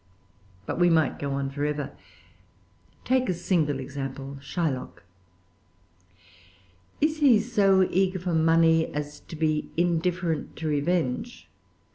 But 0.65 0.79
we 0.79 0.89
might 0.89 1.19
go 1.19 1.33
on 1.33 1.51
forever. 1.51 1.91
Take 3.05 3.29
a 3.29 3.35
single 3.35 3.79
example, 3.79 4.37
Shylock. 4.41 5.03
Is 6.99 7.17
he 7.19 7.39
so 7.39 7.87
eager 7.87 8.17
for 8.17 8.33
money 8.33 8.87
as 8.95 9.19
to 9.19 9.35
be 9.35 9.69
indifferent 9.77 10.55
to 10.55 10.67
revenge? 10.67 11.47